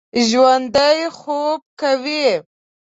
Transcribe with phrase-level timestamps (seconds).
[0.29, 2.25] ژوندي خوب کوي